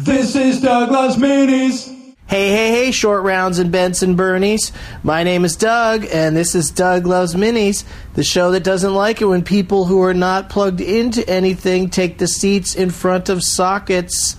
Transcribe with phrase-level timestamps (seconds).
[0.00, 1.88] This is Doug Loves Minis.
[2.28, 4.70] Hey, hey, hey, short rounds and Benson Bernies.
[5.02, 7.82] My name is Doug, and this is Doug Loves Minis,
[8.14, 12.18] the show that doesn't like it when people who are not plugged into anything take
[12.18, 14.36] the seats in front of sockets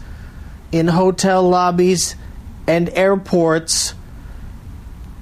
[0.72, 2.16] in hotel lobbies
[2.66, 3.94] and airports.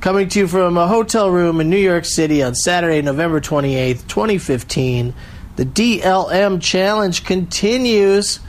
[0.01, 4.07] Coming to you from a hotel room in New York City on Saturday, November 28th,
[4.07, 5.15] 2015.
[5.55, 8.39] The DLM challenge continues.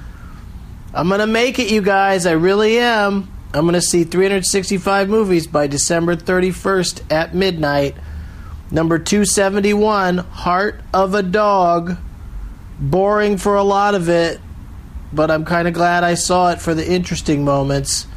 [0.98, 2.26] I'm going to make it, you guys.
[2.26, 3.32] I really am.
[3.54, 7.94] I'm going to see 365 movies by December 31st at midnight.
[8.72, 11.98] Number 271, Heart of a Dog.
[12.80, 14.40] Boring for a lot of it,
[15.12, 18.08] but I'm kind of glad I saw it for the interesting moments.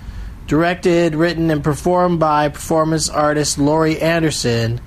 [0.48, 4.82] Directed, written, and performed by performance artist Laurie Anderson.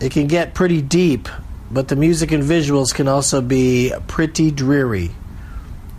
[0.00, 1.28] It can get pretty deep,
[1.70, 5.12] but the music and visuals can also be pretty dreary.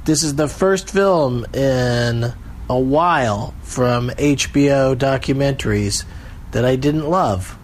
[0.05, 2.33] This is the first film in
[2.69, 6.03] a while from HBO documentaries
[6.51, 7.57] that I didn't love.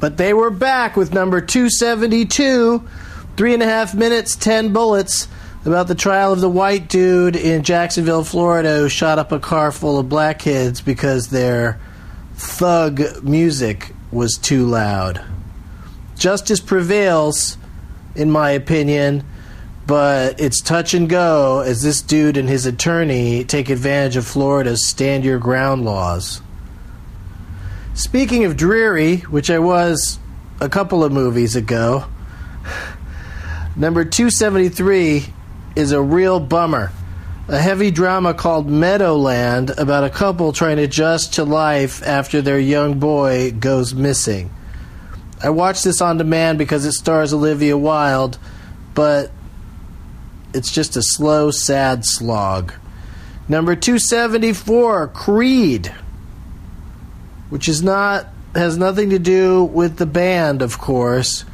[0.00, 2.86] But they were back with number 272,
[3.38, 5.28] three and a half minutes, 10 bullets,
[5.64, 9.72] about the trial of the white dude in Jacksonville, Florida, who shot up a car
[9.72, 11.80] full of black kids because their
[12.34, 15.24] thug music was too loud.
[16.18, 17.56] Justice prevails,
[18.14, 19.24] in my opinion
[19.88, 24.86] but it's touch and go as this dude and his attorney take advantage of Florida's
[24.86, 26.42] stand your ground laws.
[27.94, 30.18] Speaking of dreary, which I was
[30.60, 32.04] a couple of movies ago,
[33.76, 35.24] number 273
[35.74, 36.92] is a real bummer.
[37.48, 42.60] A heavy drama called Meadowland about a couple trying to adjust to life after their
[42.60, 44.50] young boy goes missing.
[45.42, 48.36] I watched this on demand because it stars Olivia Wilde,
[48.94, 49.30] but
[50.58, 52.74] it's just a slow, sad slog.
[53.48, 55.94] Number 274, Creed,
[57.48, 61.44] which is not has nothing to do with the band, of course.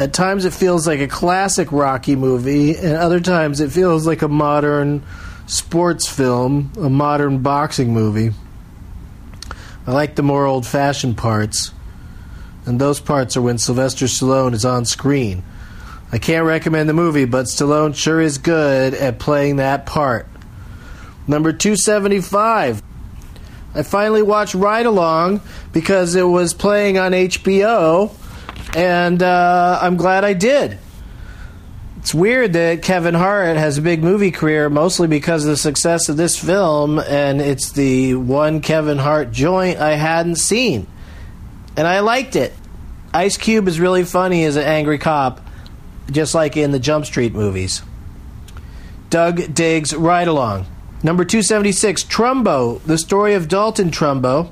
[0.00, 4.22] At times it feels like a classic Rocky movie, and other times it feels like
[4.22, 5.02] a modern
[5.46, 8.32] sports film, a modern boxing movie.
[9.86, 11.72] I like the more old fashioned parts,
[12.66, 15.44] and those parts are when Sylvester Stallone is on screen.
[16.10, 20.26] I can't recommend the movie, but Stallone sure is good at playing that part.
[21.26, 22.82] Number 275.
[23.74, 25.42] I finally watched Ride Along
[25.72, 28.14] because it was playing on HBO,
[28.74, 30.78] and uh, I'm glad I did.
[31.98, 36.08] It's weird that Kevin Hart has a big movie career mostly because of the success
[36.08, 40.86] of this film, and it's the one Kevin Hart joint I hadn't seen.
[41.76, 42.54] And I liked it.
[43.12, 45.42] Ice Cube is really funny as an angry cop
[46.10, 47.82] just like in the Jump Street movies.
[49.10, 50.66] Doug Diggs Ride Along.
[51.02, 54.50] Number 276, Trumbo, the story of Dalton Trumbo,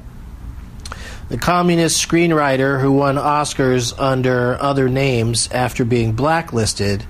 [1.28, 7.04] the communist screenwriter who won Oscars under other names after being blacklisted,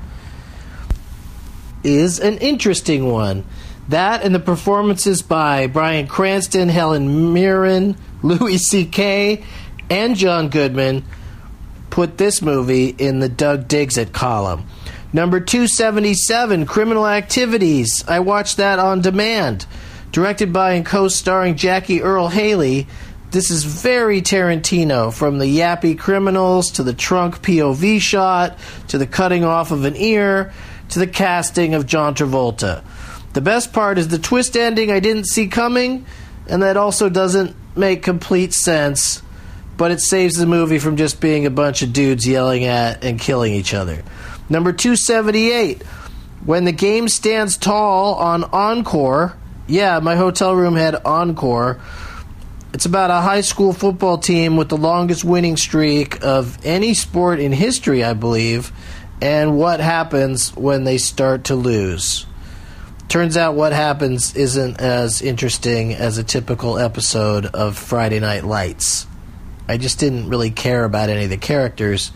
[1.84, 3.44] is an interesting one.
[3.88, 9.44] That and the performances by Bryan Cranston, Helen Mirren, Louis C.K.,
[9.88, 11.04] and John Goodman
[11.90, 14.66] put this movie in the Doug Diggs It column.
[15.12, 18.04] Number 277, Criminal Activities.
[18.06, 19.66] I watched that on demand.
[20.12, 22.86] Directed by and co starring Jackie Earle Haley.
[23.30, 28.58] This is very Tarantino, from the yappy criminals to the trunk POV shot
[28.88, 30.52] to the cutting off of an ear
[30.90, 32.82] to the casting of John Travolta.
[33.32, 36.06] The best part is the twist ending I didn't see coming,
[36.46, 39.22] and that also doesn't make complete sense
[39.76, 43.20] but it saves the movie from just being a bunch of dudes yelling at and
[43.20, 44.02] killing each other.
[44.48, 45.82] Number 278,
[46.44, 49.36] when the game stands tall on Encore.
[49.66, 51.80] Yeah, my hotel room had Encore.
[52.72, 57.40] It's about a high school football team with the longest winning streak of any sport
[57.40, 58.70] in history, I believe,
[59.20, 62.26] and what happens when they start to lose.
[63.08, 69.06] Turns out what happens isn't as interesting as a typical episode of Friday Night Lights.
[69.68, 72.12] I just didn't really care about any of the characters,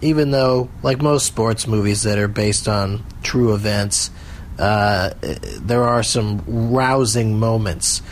[0.00, 4.10] even though, like most sports movies that are based on true events,
[4.58, 5.10] uh,
[5.60, 8.02] there are some rousing moments.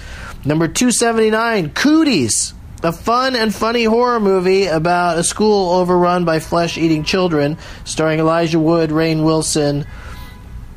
[0.44, 6.76] Number 279, Cooties, a fun and funny horror movie about a school overrun by flesh
[6.76, 9.86] eating children, starring Elijah Wood, Rainn Wilson,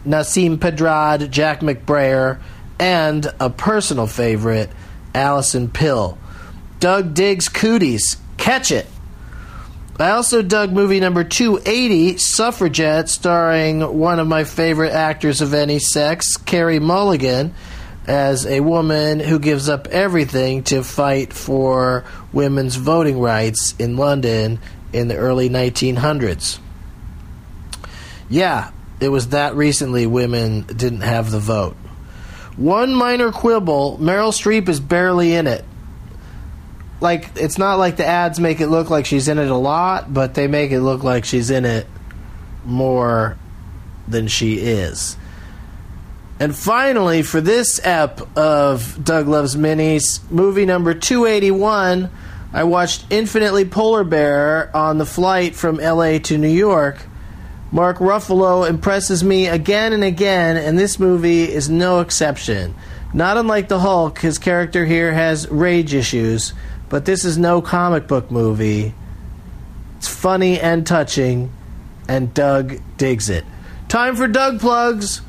[0.05, 2.39] Nasim Pedrad, Jack McBrayer,
[2.79, 4.69] and a personal favorite,
[5.13, 6.17] Alison Pill.
[6.79, 8.17] Doug Diggs Cooties.
[8.37, 8.85] Catch it.
[9.99, 15.79] I also dug movie number 280, Suffragette, starring one of my favorite actors of any
[15.79, 17.55] sex, Carey Mulligan,
[18.05, 24.59] as a woman who gives up everything to fight for women's voting rights in London
[24.93, 26.59] in the early 1900s.
[28.29, 31.75] Yeah, it was that recently women didn't have the vote.
[32.55, 35.65] One minor quibble Meryl Streep is barely in it
[36.99, 40.13] like it's not like the ads make it look like she's in it a lot,
[40.13, 41.87] but they make it look like she's in it
[42.65, 43.37] more
[44.07, 45.17] than she is.
[46.39, 52.09] And finally, for this ep of Doug Loves Minis, movie number 281,
[52.53, 56.97] I watched Infinitely Polar Bear on the flight from LA to New York.
[57.71, 62.75] Mark Ruffalo impresses me again and again, and this movie is no exception.
[63.13, 66.53] Not unlike the Hulk, his character here has rage issues
[66.89, 68.93] but this is no comic book movie.
[69.97, 71.51] It's funny and touching,
[72.07, 73.45] and Doug digs it.
[73.87, 75.21] Time for Doug plugs.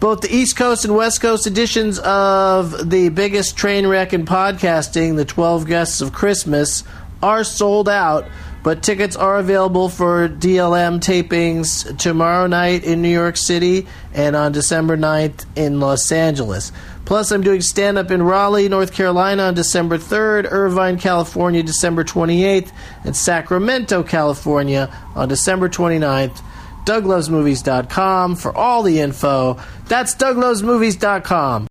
[0.00, 5.16] Both the East Coast and West Coast editions of the biggest train wreck in podcasting,
[5.16, 6.84] The 12 Guests of Christmas,
[7.22, 8.26] are sold out,
[8.64, 14.52] but tickets are available for DLM tapings tomorrow night in New York City and on
[14.52, 16.72] December 9th in Los Angeles.
[17.04, 22.02] Plus, I'm doing stand up in Raleigh, North Carolina on December 3rd, Irvine, California, December
[22.02, 22.72] 28th,
[23.04, 26.40] and Sacramento, California on December 29th.
[26.86, 29.58] DougLovesMovies.com for all the info.
[29.88, 31.66] That's DougLovesMovies.com.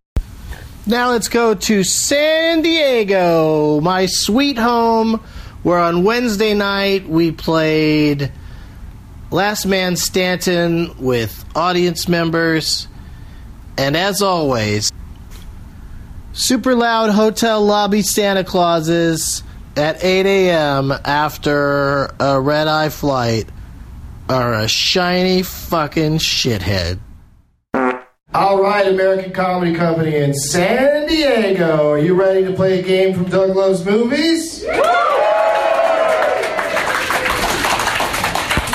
[0.86, 5.22] Now let's go to San Diego, my sweet home,
[5.64, 8.30] where on Wednesday night we played
[9.32, 12.86] Last Man Stanton with audience members.
[13.76, 14.92] And as always,
[16.32, 19.42] super loud hotel lobby Santa Clauses
[19.76, 20.92] at 8 a.m.
[21.04, 23.48] after a red eye flight
[24.28, 27.00] are a shiny fucking shithead.
[28.34, 31.92] All right, American Comedy Company in San Diego.
[31.92, 34.62] Are you ready to play a game from Doug Loves Movies?
[34.62, 35.13] We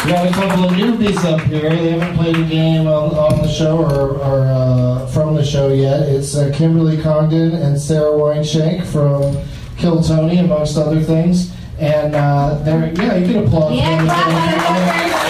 [0.09, 1.69] got a couple of newbies up here.
[1.69, 5.69] They haven't played a game on, on the show or, or uh, from the show
[5.69, 6.01] yet.
[6.09, 9.37] It's uh, Kimberly Congdon and Sarah Weinshenk from
[9.77, 11.53] Kill Tony, amongst other things.
[11.77, 14.05] And uh, they're, yeah, you can applaud Yeah, them.
[14.07, 15.29] clap,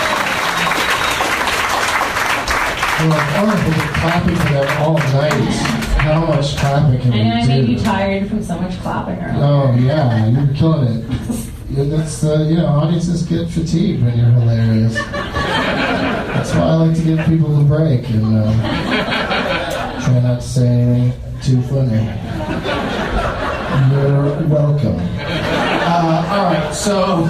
[3.00, 5.50] They're like, oh, clapping for them all night.
[6.00, 9.44] How much clapping can And I we made you tired from so much clapping earlier.
[9.44, 11.46] Oh yeah, you're killing it.
[11.72, 14.96] That's uh, you know, audiences get fatigued when you're hilarious.
[14.96, 20.68] That's why I like to give people a break and uh, try not to say
[20.68, 22.06] anything too funny.
[23.94, 24.98] You're welcome.
[25.20, 27.26] Uh, all right, so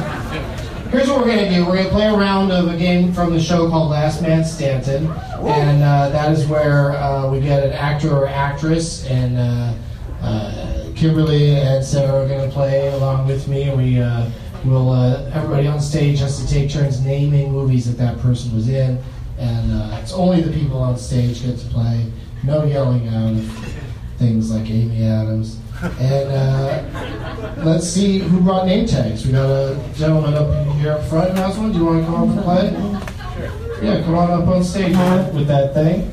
[0.89, 1.65] here's what we're gonna do.
[1.65, 5.07] We're gonna play a round of a game from the show called Last Man Stanton,
[5.07, 9.73] and uh, that is where uh, we get an actor or actress, and uh,
[10.21, 10.58] uh,
[10.99, 14.29] Kimberly and Sarah are gonna play along with me, we uh,
[14.65, 14.91] will.
[14.91, 19.01] Uh, everybody on stage has to take turns naming movies that that person was in,
[19.37, 22.11] and uh, it's only the people on stage get to play.
[22.43, 23.75] No yelling out of
[24.17, 25.61] things like Amy Adams.
[25.81, 29.25] And uh, let's see who brought name tags.
[29.25, 31.39] We got a gentleman up here up front.
[31.39, 33.87] Rosalind, do you want to come up and play?
[33.87, 34.97] Yeah, come on up on stage
[35.33, 36.11] with that thing.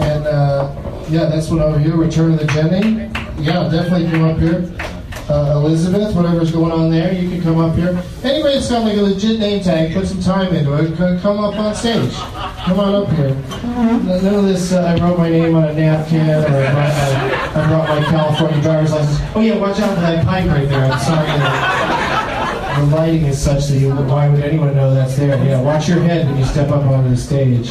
[0.00, 0.74] And uh,
[1.10, 1.96] yeah, that's one over here.
[1.96, 3.11] Return of the Jenny.
[3.42, 4.70] Yeah, definitely come up here.
[5.28, 7.88] Uh, Elizabeth, whatever's going on there, you can come up here.
[8.22, 10.96] Anybody that's got like a legit name tag, put some time into it.
[11.20, 12.12] Come up on stage.
[12.14, 13.34] Come on up here.
[13.64, 14.72] None of this.
[14.72, 18.62] Uh, I wrote my name on a napkin, or I, brought- I, brought my California
[18.62, 19.18] driver's license.
[19.34, 20.84] Oh yeah, watch out for that pipe right there.
[20.92, 21.26] I'm sorry.
[21.26, 23.92] that The lighting is such that you.
[23.92, 25.36] Why would anyone know that's there?
[25.44, 27.68] Yeah, watch your head when you step up onto the stage.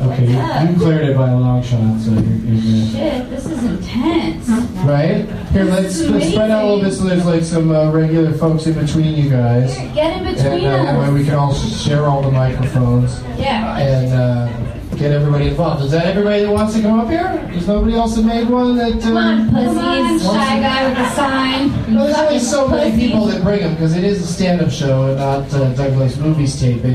[0.00, 2.92] Okay, you, you cleared it by a long shot, so you're, you're good.
[2.92, 4.48] Shit, this is intense.
[4.86, 5.26] Right?
[5.50, 8.66] Here, let's, let's spread out a little bit so there's like some uh, regular folks
[8.66, 9.76] in between you guys.
[9.94, 11.12] Get in And between uh, that way us.
[11.12, 13.76] we can all share all the microphones Yeah.
[13.78, 15.82] and uh, get everybody involved.
[15.84, 17.50] Is that everybody that wants to come up here?
[17.52, 18.92] Is nobody else that made one that.
[18.92, 20.22] Uh, Come on, pussies.
[20.30, 21.92] Shy guy with a sign.
[21.92, 24.70] No, there's only Fucking so many people that bring them because it is a stand-up
[24.70, 26.94] show and not uh, Doug Loves Movies taping.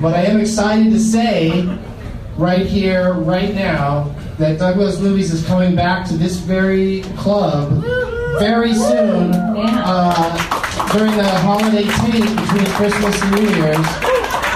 [0.00, 1.50] but I am excited to say,
[2.36, 7.84] right here, right now, that Doug Loves Movies is coming back to this very club
[8.38, 13.76] very soon uh, during the holiday tape between Christmas and New Year's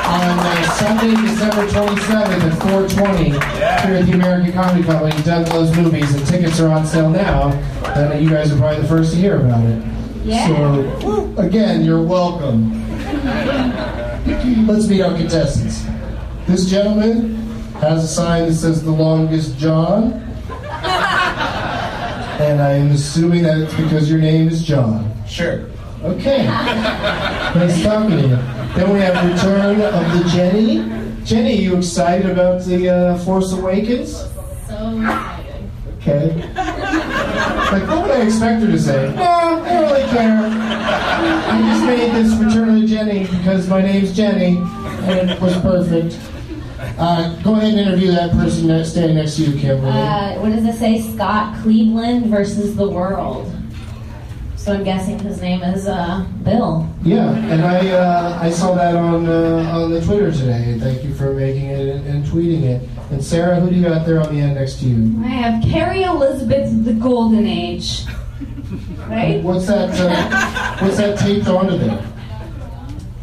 [0.07, 5.77] on uh, Sunday, December 27th at 420 here at the American Comedy Company, Doug Loves
[5.77, 7.51] Movies, and tickets are on sale now.
[7.95, 9.83] And you guys are probably the first to hear about it.
[10.25, 10.49] Yeah.
[11.01, 12.73] So, again, you're welcome.
[14.67, 15.85] Let's meet our contestants.
[16.47, 17.46] This gentleman
[17.81, 20.23] has a sign that says the longest John.
[22.39, 25.11] And I'm assuming that it's because your name is John.
[25.27, 25.65] Sure.
[26.03, 26.45] Okay.
[26.45, 28.37] Nice talking to you.
[28.77, 30.85] Then we have return of the Jenny.
[31.25, 34.17] Jenny, you excited about the uh, Force Awakens?
[34.69, 35.71] So excited.
[35.99, 36.35] Okay.
[37.73, 39.13] Like, what would I expect her to say?
[39.17, 40.39] No, I don't really care.
[41.49, 45.57] I just made this Return of the Jenny because my name's Jenny, and it was
[45.57, 46.17] perfect.
[46.99, 49.91] Uh, go ahead and interview that person next, standing next to you, Kimberly.
[49.93, 51.01] Uh, what does it say?
[51.03, 53.53] Scott Cleveland versus the world.
[54.57, 56.89] So I'm guessing his name is uh, Bill.
[57.05, 60.73] yeah, and I uh, I saw that on uh, on the Twitter today.
[60.73, 62.89] and Thank you for making it and, and tweeting it.
[63.13, 65.23] And Sarah, who do you got there on the end next to you?
[65.23, 68.03] I have Carrie Elizabeth the Golden Age.
[69.07, 69.41] Right?
[69.41, 69.91] What's that?
[69.93, 72.05] Uh, what's that taped onto there?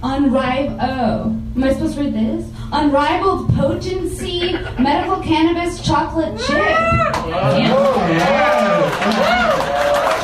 [0.06, 0.80] Unrivaled.
[0.82, 2.46] Oh, am I supposed to read this?
[2.74, 6.58] Unrivaled potency, medical cannabis chocolate chip.
[6.58, 7.72] Yeah.
[7.74, 8.92] Oh, wow.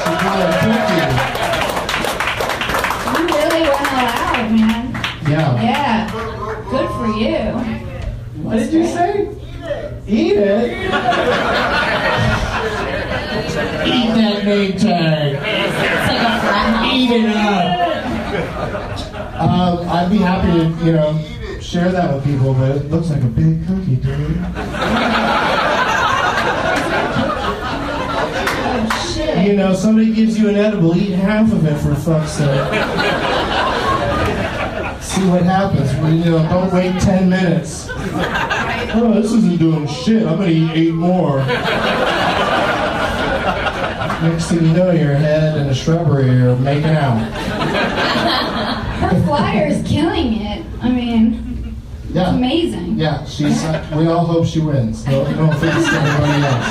[0.04, 0.52] She got a.
[3.16, 4.84] You really went all out, man.
[5.30, 5.62] Yeah.
[5.64, 5.98] Yeah.
[6.70, 7.40] Good for you.
[8.44, 9.12] What did you say?
[10.08, 10.36] Eat it.
[10.36, 10.72] Eat it.
[13.88, 15.34] Eat that name tag.
[15.36, 15.78] It's
[16.10, 16.94] like a frat house.
[16.94, 17.69] Eat it up.
[19.40, 21.18] Um, I'd be happy to, you know,
[21.62, 24.38] share that with people, but it looks like a big cookie, dude.
[28.62, 29.48] Oh, shit.
[29.48, 32.48] You know, somebody gives you an edible, eat half of it for fuck's sake.
[35.02, 35.94] See what happens.
[36.26, 37.88] You know, don't wait 10 minutes.
[37.92, 40.24] Oh, this isn't doing shit.
[40.28, 41.38] I'm gonna eat eight more.
[44.22, 47.59] Next thing you know, your head and a shrubbery are making out.
[49.00, 50.66] Her flyer is killing it.
[50.82, 51.76] I mean,
[52.12, 52.34] Yeah.
[52.36, 52.98] amazing.
[52.98, 53.64] Yeah, she's.
[53.64, 55.06] Uh, we all hope she wins.
[55.08, 56.68] No, no offense to anybody else.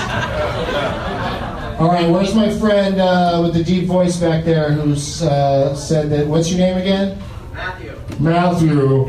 [1.81, 6.11] All right, where's my friend uh, with the deep voice back there who uh, said
[6.11, 6.27] that?
[6.27, 7.17] What's your name again?
[7.55, 7.93] Matthew.
[8.19, 9.07] Matthew.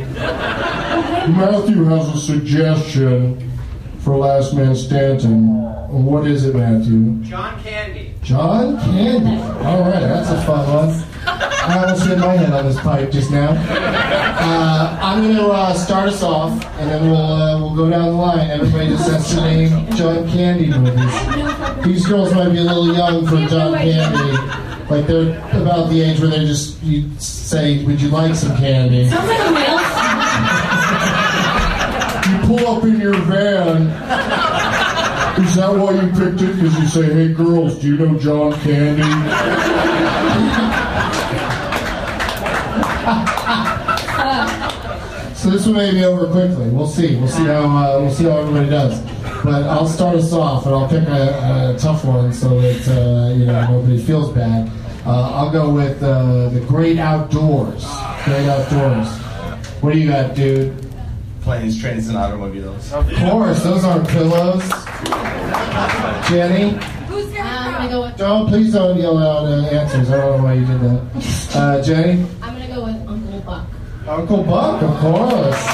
[1.36, 3.52] Matthew has a suggestion
[4.00, 5.56] for Last Man Stanton.
[5.90, 7.16] What is it, Matthew?
[7.24, 8.14] John Candy.
[8.22, 9.42] John Candy.
[9.66, 11.04] All right, that's a fun one.
[11.70, 13.52] I almost hit my head on this pipe just now.
[13.52, 18.06] Uh, I'm going to uh, start us off, and then we'll uh, we'll go down
[18.06, 18.50] the line.
[18.50, 21.86] Everybody just has to name John Candy movies.
[21.86, 24.38] These girls might be a little young for John Candy.
[24.90, 29.08] Like they're about the age where they just you say, "Would you like some candy?"
[29.08, 29.80] Sounds like a.
[32.30, 33.84] You pull up in your van.
[35.40, 36.56] Is that why you picked it?
[36.56, 39.89] Because you say, "Hey girls, do you know John Candy?"
[45.50, 46.70] So this one may be over quickly.
[46.70, 47.16] We'll see.
[47.16, 49.02] We'll see how uh, we'll see how everybody does.
[49.44, 53.34] But I'll start us off, and I'll pick a, a tough one so that uh,
[53.34, 54.70] you know nobody feels bad.
[55.08, 57.84] Uh, I'll go with uh, the Great Outdoors.
[58.26, 59.08] Great Outdoors.
[59.82, 60.86] What do you got, dude?
[61.42, 62.94] Planes, trains, and automobiles.
[62.94, 64.70] Of course, those aren't pillows.
[66.30, 68.18] Jenny, I'm gonna go with.
[68.18, 70.12] don't please don't yell out uh, answers.
[70.12, 71.56] I don't know why you did that.
[71.56, 73.68] Uh, Jenny, I'm gonna go with Uncle Buck.
[74.10, 75.66] Uncle Buck, of course.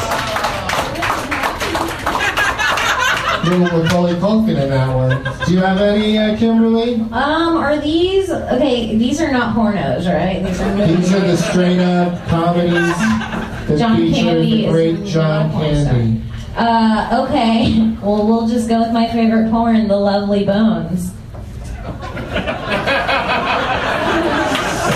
[3.46, 5.24] Little Macaulay Culkin in that one.
[5.46, 6.96] Do you have any, uh, Kimberly?
[6.96, 8.98] Um, are these okay?
[8.98, 10.44] These are not pornos, right?
[10.44, 15.50] These are These are the straight up comedies that John Candy the great John.
[15.52, 16.22] Candy.
[16.58, 17.96] Uh, okay.
[18.02, 21.14] Well, we'll just go with my favorite porn, The Lovely Bones.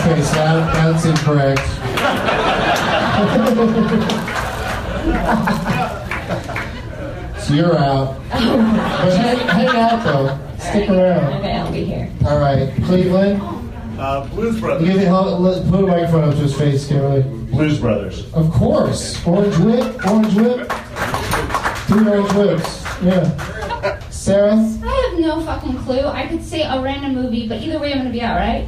[0.01, 1.78] Okay, so that, that's incorrect.
[7.39, 8.17] so you're out.
[8.29, 10.37] But hang, hang out though.
[10.59, 11.33] Stick around.
[11.39, 12.09] Okay, I'll be here.
[12.25, 13.41] All right, Cleveland.
[13.97, 14.97] Uh, Blues Give Brothers.
[14.97, 17.23] me, hold- let- put a microphone up to his face, Kimberly.
[17.51, 18.31] Blues Brothers.
[18.33, 19.25] Of course.
[19.27, 20.05] Orange whip.
[20.07, 20.71] Orange whip.
[21.87, 22.83] Three orange whips.
[23.03, 23.99] Yeah.
[24.09, 24.53] Sarah.
[24.53, 26.05] I have no fucking clue.
[26.05, 28.67] I could say a random movie, but either way, I'm gonna be out, right?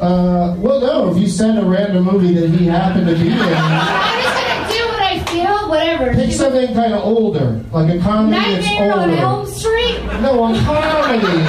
[0.00, 1.10] Uh, well, no.
[1.10, 4.72] If you send a random movie that he happened to be in, I'm just gonna
[4.72, 6.14] do what I feel, whatever.
[6.14, 9.22] pick something kind of older, like a comedy that's Nightmare on older.
[9.22, 11.42] Elm Street, No, a comedy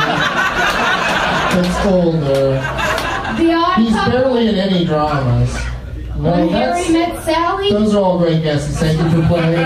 [1.54, 2.60] that's older.
[3.38, 5.54] The Odd He's Couple, barely in any dramas.
[6.18, 7.72] No, When Harry that's, Met Sally.
[7.72, 8.78] those are all great guesses.
[8.80, 9.66] Thank you for playing.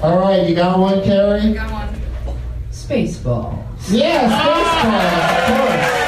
[0.00, 1.58] All right, you got one, Carrie?
[2.70, 3.64] Spaceball.
[3.90, 5.38] Yes, Space ah.
[5.38, 5.98] of course.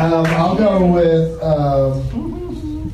[0.00, 1.40] Um, I'll go with.
[1.40, 2.92] Um,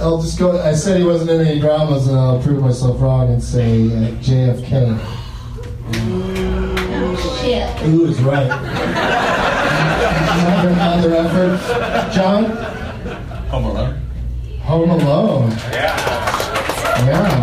[0.00, 0.62] I'll just go.
[0.62, 4.12] I said he wasn't in any dramas, and I'll prove myself wrong and say uh,
[4.22, 4.96] JFK.
[5.92, 7.82] Oh, shit.
[7.88, 8.50] Ooh, is right.
[10.62, 12.12] Another effort.
[12.14, 12.44] John?
[13.48, 14.00] Home Alone.
[14.60, 15.50] Home Alone.
[15.72, 15.96] Yeah.
[17.06, 17.39] Yeah.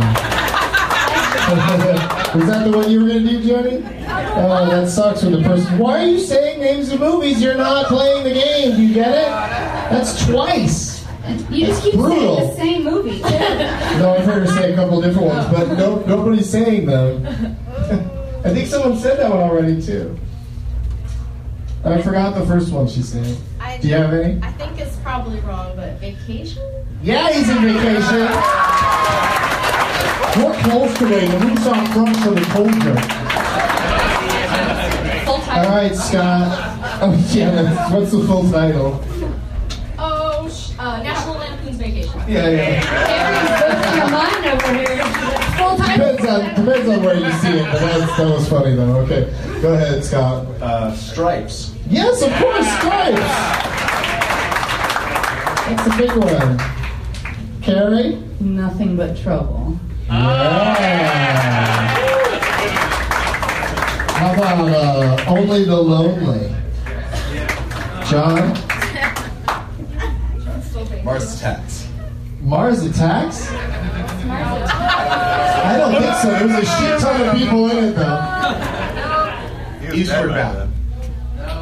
[2.38, 3.78] Was that the one you were going to do, Jody?
[3.78, 5.76] Oh, that sucks when the person.
[5.80, 7.42] Why are you saying names of movies?
[7.42, 8.76] You're not playing the game.
[8.76, 9.26] Do you get it?
[9.90, 11.04] That's twice.
[11.50, 12.36] You just keep Brutal.
[12.38, 13.22] saying the same movie.
[13.98, 17.26] No, I've heard her say a couple different ones, but no, nobody's saying them.
[18.46, 20.16] I think someone said that one already too.
[21.84, 23.36] I forgot the first one she said.
[23.60, 24.40] I, Do you have any?
[24.44, 26.62] I think it's probably wrong, but vacation?
[27.02, 28.28] Yeah, he's in vacation.
[30.38, 31.26] We're close today.
[31.28, 33.00] The roof's out front for the cold drink.
[35.26, 35.96] Full All time.
[35.96, 37.00] Scott.
[37.02, 39.04] Oh, yeah, what's the full title?
[39.98, 42.20] Oh, sh- uh, National Lampoon's Vacation.
[42.28, 42.82] Yeah, yeah.
[42.82, 45.06] Carrie's losing her mind over here.
[45.58, 45.98] Full time.
[46.00, 48.98] Depends on, depends on where you see it, but that's, that was funny though.
[48.98, 50.46] Okay, go ahead, Scott.
[50.62, 51.74] Uh, Stripes.
[51.90, 53.22] Yes, of course, Stripes.
[55.68, 57.62] That's a big one.
[57.62, 58.24] Carrie?
[58.40, 59.78] Nothing but trouble.
[60.10, 61.88] Yeah.
[64.18, 66.56] How about uh, Only the Lonely?
[68.10, 68.54] John?
[71.04, 71.88] Mars Attacks.
[72.42, 73.50] Mars Attacks?
[74.30, 76.30] I don't think so.
[76.48, 79.94] There's a shit ton of people in it though.
[79.94, 80.74] Eastward Bound.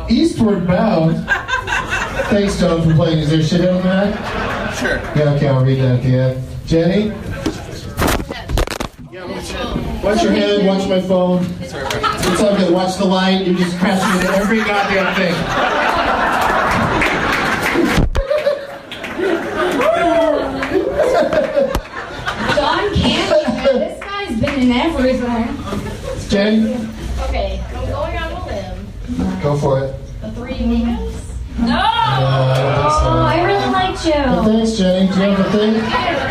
[0.09, 1.27] Eastward Bound.
[2.29, 3.19] Thanks, John, for playing.
[3.19, 4.75] Is there shit on the back?
[4.75, 4.97] Sure.
[5.15, 6.43] Yeah, okay, I'll read that at the end.
[6.65, 7.11] Jenny?
[10.05, 11.43] Watch your hand, watch my phone.
[11.59, 12.71] It's all good.
[12.71, 13.45] Watch the light.
[13.47, 16.45] You're just crash into every goddamn thing.
[22.55, 23.79] John Candy.
[23.79, 26.29] This guy's been in everything.
[26.29, 26.91] Jen,
[27.29, 29.41] Okay, I'm going out on a limb.
[29.41, 29.95] go for it.
[30.21, 31.31] The Three Amigos.
[31.61, 31.91] Uh,
[33.07, 34.11] Oh, I really liked you.
[34.13, 35.07] Thanks, Jenny.
[35.07, 35.81] Do you have a thing?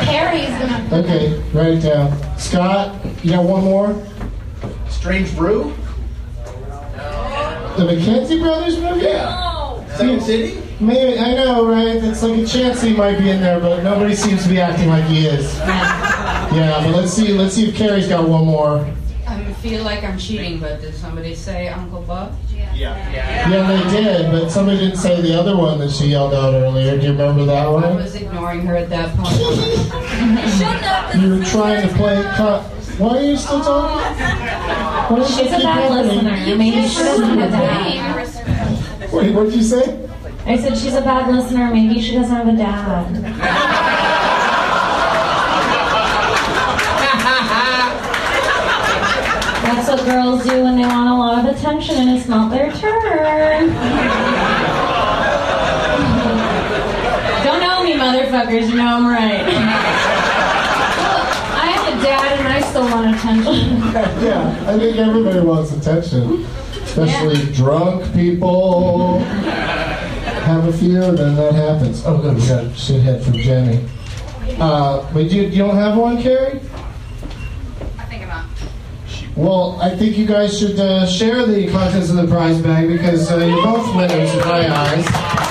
[0.06, 1.02] Carrie's gonna.
[1.04, 2.38] Okay, write it down.
[2.38, 4.06] Scott, you got one more?
[4.88, 5.74] Strange Brew.
[7.76, 9.96] The McKenzie Brothers movie?
[9.96, 10.60] Second City.
[10.80, 11.96] Maybe I know, right?
[11.96, 14.88] It's like a chance he might be in there, but nobody seems to be acting
[14.88, 15.56] like he is.
[15.58, 17.32] Yeah, but let's see.
[17.32, 18.86] Let's see if Carrie's got one more.
[19.26, 22.32] I feel like I'm cheating, but did somebody say Uncle Buck?
[22.52, 23.48] Yeah, Yeah, yeah.
[23.50, 26.98] yeah they did, but somebody didn't say the other one that she yelled out earlier.
[26.98, 27.84] Do you remember that one?
[27.84, 29.34] I was ignoring her at that point.
[30.58, 31.14] Shut up.
[31.14, 32.22] You were trying to play.
[32.36, 32.64] Co-
[32.98, 33.98] Why are you still talking?
[33.98, 35.06] Oh.
[35.10, 36.56] Why don't She's a bad listener.
[36.56, 39.12] Maybe she doesn't have a dad.
[39.12, 40.08] Wait, what did you say?
[40.46, 41.72] I said she's a bad listener.
[41.72, 43.14] Maybe she doesn't have a dad.
[49.64, 52.70] That's what girls do when they want a lot of attention and it's not their
[52.72, 53.70] turn.
[57.42, 58.68] Don't know me, motherfuckers.
[58.68, 59.44] You know I'm right.
[61.56, 63.78] I have a dad and I still want attention.
[64.24, 66.44] yeah, I think everybody wants attention,
[66.82, 69.20] especially drunk people.
[69.20, 72.02] Have a few, and then that happens.
[72.04, 73.88] Oh, good, we got a shithead from Jenny.
[74.60, 76.60] Uh, but you, you don't have one, Carrie?
[77.96, 78.46] I think I'm not.
[79.36, 83.30] Well, I think you guys should uh, share the contents of the prize bag because
[83.30, 85.43] uh, you're both winners in my eyes.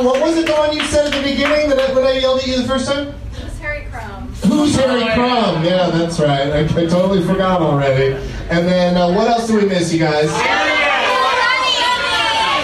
[0.00, 2.18] Now, what was it the one you said at the beginning that I, when I
[2.18, 3.12] yelled at you the first time?
[3.32, 4.28] Who's Harry Crumb?
[4.46, 5.64] Who's Harry Crumb?
[5.64, 6.50] Yeah, that's right.
[6.50, 8.14] I, I totally forgot already.
[8.48, 10.30] And then, uh, what else do we miss, you guys?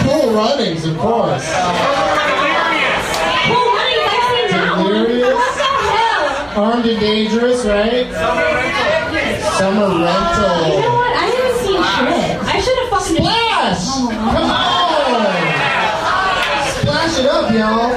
[0.03, 1.44] Cool Runnings, of course.
[1.46, 1.62] Cool
[2.55, 2.88] running.
[2.88, 4.49] I've seen.
[4.85, 5.35] Delirious.
[5.35, 6.64] What the hell?
[6.64, 8.12] Armed and Dangerous, right?
[8.12, 9.51] Summer rental.
[9.59, 10.68] Summer rental.
[10.68, 11.12] You know what?
[11.16, 12.37] I haven't seen shit.
[12.44, 13.16] I should have fucking.
[13.16, 13.85] Splash!
[13.87, 15.57] Come on!
[16.77, 17.91] Splash it up, y'all.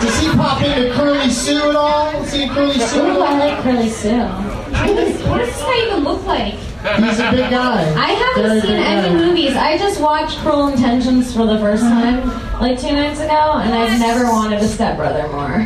[0.00, 2.24] Does he pop into Curly Sue at all?
[2.24, 4.18] See Curly Sue Ooh, I like Curly Sue.
[4.18, 6.54] What does, what does this guy even look like?
[6.54, 7.94] He's a big guy.
[7.94, 9.14] I haven't Very seen any guy.
[9.14, 9.56] movies.
[9.56, 12.02] I just watched Cruel Intentions for the first uh-huh.
[12.02, 15.58] time like two nights ago, and I've never wanted a stepbrother more.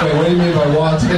[0.00, 1.10] Wait, what do you mean by wanted?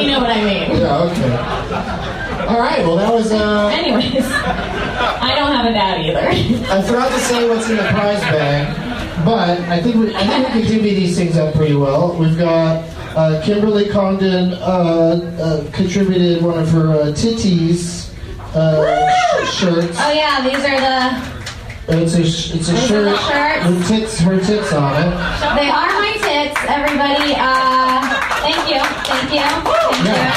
[0.00, 0.80] You know what I mean.
[0.80, 2.23] Yeah, okay.
[2.48, 6.28] All right, well, that was, uh, Anyways, I don't have a dad either.
[6.70, 10.48] I forgot to say what's in the prize bag, but I think we, I think
[10.54, 12.14] we can divvy these things up pretty well.
[12.16, 14.58] We've got Uh, Kimberly Congdon uh,
[15.38, 18.10] uh, contributed one of her uh, titties
[18.58, 18.82] uh,
[19.46, 19.96] sh- shirts.
[20.02, 22.02] Oh yeah, these are the.
[22.02, 25.10] It's a sh- it's a These shirt with tits her tits on it.
[25.54, 27.38] They are my tits, everybody.
[27.38, 28.02] Uh,
[28.42, 30.34] thank you, thank you, thank you.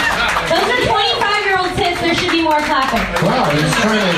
[0.54, 1.98] Those are 25 year old tits.
[2.02, 2.77] There should be more clapping.
[3.23, 4.15] Wow, he's trying to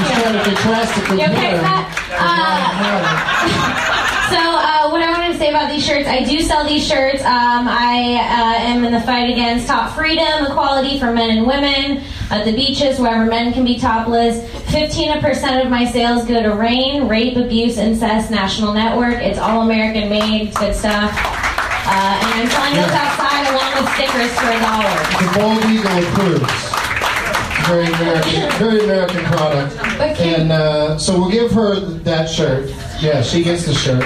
[0.00, 0.22] he's you.
[0.22, 1.60] trying to contrast the You okay with compare.
[1.62, 1.84] that?
[2.16, 3.86] Uh,
[4.30, 7.20] So, uh, what I wanted to say about these shirts, I do sell these shirts.
[7.22, 12.00] Um, I uh, am in the fight against top freedom, equality for men and women
[12.30, 14.38] at the beaches, wherever men can be topless.
[14.70, 19.14] 15% of my sales go to RAINN, Rape, Abuse, Incest National Network.
[19.16, 21.10] It's all American made, it's good stuff.
[21.12, 24.94] Uh, and I'm selling those outside along with stickers for a dollar.
[25.18, 26.69] The bald eagle approves.
[27.70, 29.76] Very American, very American product.
[30.20, 32.68] And uh, so we'll give her that shirt.
[33.00, 34.02] Yeah, she gets the shirt.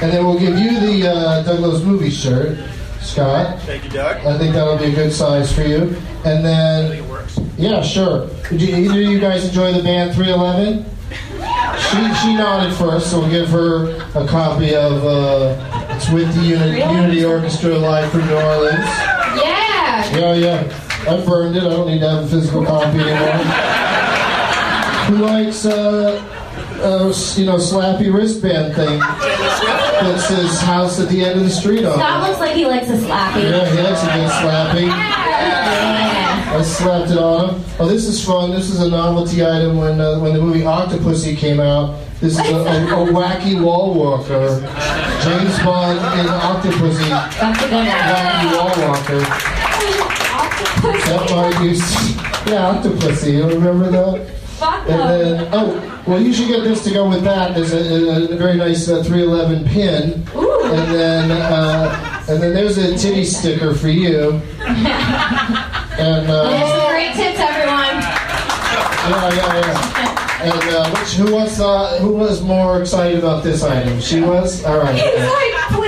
[0.00, 2.56] And then we'll give you the uh, Douglas movie shirt,
[3.00, 3.60] Scott.
[3.62, 4.24] Thank you, Doug.
[4.24, 5.96] I think that'll be a good size for you.
[6.24, 7.04] And then,
[7.58, 8.28] yeah, sure.
[8.48, 10.84] Did you, either of you guys enjoy the band 311?
[11.80, 16.42] She, she nodded first, so we'll give her a copy of uh, it's with the
[16.42, 18.78] Uni- Unity Orchestra live from New Orleans.
[19.42, 20.16] Yeah.
[20.16, 20.86] Yeah, yeah.
[21.08, 21.62] I burned it.
[21.62, 23.44] I don't need to have a physical copy anymore.
[25.06, 26.22] Who likes, uh,
[26.82, 31.84] uh, you know, slappy wristband thing that says "House at the end of the street"
[31.84, 33.42] on Scott looks like he likes a slappy.
[33.50, 34.88] Yeah, he likes a good slappy.
[36.52, 37.64] I slapped it on him.
[37.78, 38.50] Oh, this is fun.
[38.50, 41.98] This is a novelty item when uh, when the movie Octopussy came out.
[42.20, 44.60] This is a, a, a wacky wall walker.
[45.24, 47.08] James Bond in Octopussy.
[47.08, 47.86] That's a good one.
[47.86, 49.59] Wacky wall walker.
[50.82, 51.80] That might use.
[52.46, 53.34] Yeah, Octopussy.
[53.34, 54.30] You remember that?
[54.60, 57.54] Fuck And then, oh, well, you should get this to go with that.
[57.54, 60.26] There's a, a, a very nice uh, 311 pin.
[60.36, 60.64] Ooh.
[60.64, 64.40] And then, uh, and then there's a titty sticker for you.
[66.00, 68.00] And uh, some great tips, everyone.
[68.00, 70.42] yeah, yeah, yeah.
[70.42, 74.00] And uh, which, who was uh, who was more excited about this item?
[74.00, 74.64] She was.
[74.64, 74.96] All right.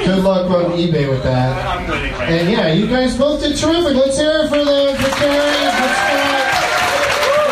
[0.03, 0.15] He's like, please.
[0.15, 1.91] Good luck on eBay with that.
[2.29, 3.95] And yeah, you guys both did terrific.
[3.97, 6.47] Let's hear it for them, for Carrie, for Scott,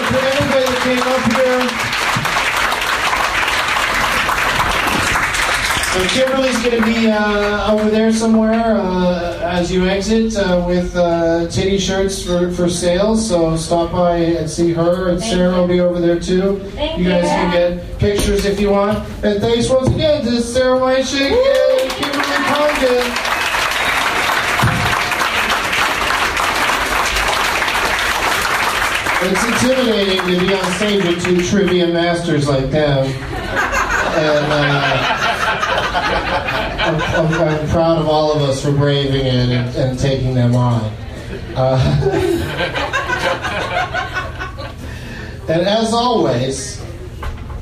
[0.09, 1.91] for everybody that came up here.
[5.91, 10.95] So Kimberly's going to be uh, over there somewhere uh, as you exit uh, with
[10.95, 13.17] uh, titty shirts for, for sale.
[13.17, 16.61] So stop by and see her, and Thank Sarah will be over there too.
[16.71, 17.29] Thank you guys you.
[17.29, 18.99] can get pictures if you want.
[19.25, 21.70] And thanks once again to Sarah Weinshenk
[22.83, 23.05] It's
[29.45, 33.07] intimidating to be on stage with two trivia masters like them.
[33.07, 35.21] And uh,
[36.81, 40.57] I'm, I'm, I'm proud of all of us for braving it and, and taking them
[40.57, 40.81] on.
[41.55, 41.77] Uh,
[45.51, 46.83] and as always,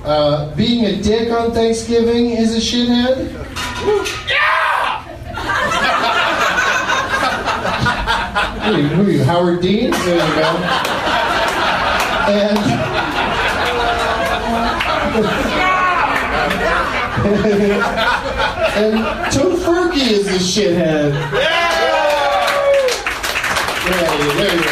[0.05, 3.35] uh, being a dick on Thanksgiving is a shithead.
[8.69, 9.91] Who are you, who are you, Howard Dean?
[9.93, 10.47] There you go.
[12.29, 12.59] And
[18.77, 18.99] and
[19.33, 21.13] Tofurky is a shithead.
[23.85, 24.69] There you, there you go.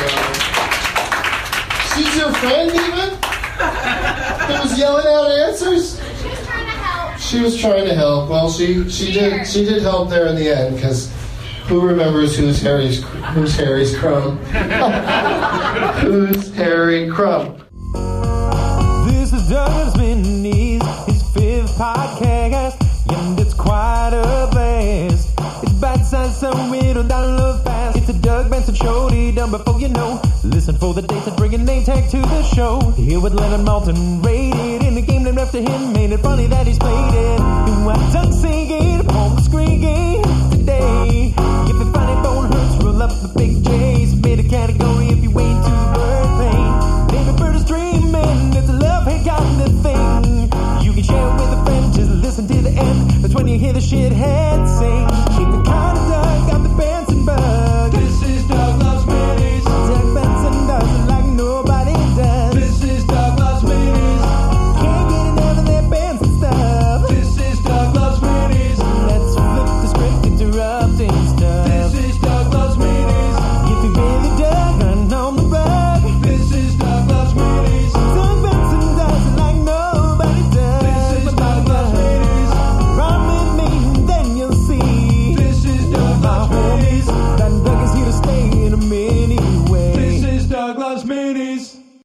[1.95, 3.11] She's your friend, even?
[3.57, 5.99] That was yelling out answers.
[6.21, 7.19] She was trying to help.
[7.19, 8.29] She was trying to help.
[8.29, 11.09] Well, she she did she did help there in the end because
[11.67, 13.03] who remembers who's Harry's
[13.35, 14.37] who's Harry's crumb?
[16.01, 17.59] who's Harry Crumb?
[19.09, 22.81] This is Doug Loves Minis, his fifth podcast,
[23.13, 25.29] and it's quite a blast.
[25.65, 27.97] It's bite-sized, so it'll download fast.
[27.99, 30.23] It's a Doug Benson show, he done before you know.
[30.45, 32.79] Listen for the dates and bring a name tag to the show.
[32.93, 36.67] Here with Leonard Maltin, rated in the game named after him, made it funny that
[36.67, 37.41] he's played it.
[37.41, 39.43] And while Doug singing upon the
[44.37, 44.77] J.
[44.77, 44.96] Submit